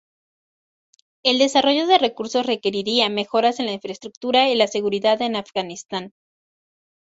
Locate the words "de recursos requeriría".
1.85-3.07